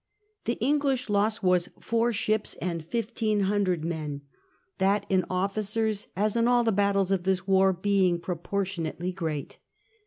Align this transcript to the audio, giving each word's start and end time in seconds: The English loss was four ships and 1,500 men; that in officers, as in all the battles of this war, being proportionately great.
The 0.45 0.53
English 0.55 1.11
loss 1.11 1.43
was 1.43 1.69
four 1.79 2.11
ships 2.11 2.55
and 2.55 2.81
1,500 2.81 3.85
men; 3.85 4.21
that 4.79 5.05
in 5.09 5.25
officers, 5.29 6.07
as 6.15 6.35
in 6.35 6.47
all 6.47 6.63
the 6.63 6.71
battles 6.71 7.11
of 7.11 7.21
this 7.21 7.45
war, 7.47 7.71
being 7.71 8.17
proportionately 8.17 9.11
great. 9.11 9.59